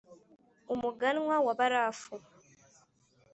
[0.73, 2.15] umuganwa wa barafu